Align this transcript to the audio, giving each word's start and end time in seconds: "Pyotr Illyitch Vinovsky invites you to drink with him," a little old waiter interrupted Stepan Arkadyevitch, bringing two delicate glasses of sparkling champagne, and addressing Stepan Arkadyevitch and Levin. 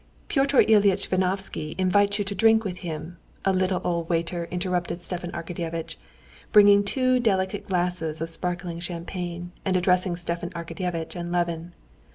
"Pyotr 0.29 0.61
Illyitch 0.67 1.11
Vinovsky 1.11 1.75
invites 1.77 2.17
you 2.17 2.25
to 2.25 2.33
drink 2.33 2.63
with 2.63 2.79
him," 2.79 3.17
a 3.45 3.53
little 3.53 3.79
old 3.83 4.09
waiter 4.09 4.45
interrupted 4.49 4.99
Stepan 4.99 5.31
Arkadyevitch, 5.31 5.95
bringing 6.51 6.83
two 6.83 7.19
delicate 7.19 7.67
glasses 7.67 8.19
of 8.19 8.27
sparkling 8.27 8.79
champagne, 8.79 9.51
and 9.63 9.77
addressing 9.77 10.15
Stepan 10.15 10.49
Arkadyevitch 10.55 11.15
and 11.15 11.31
Levin. 11.31 11.75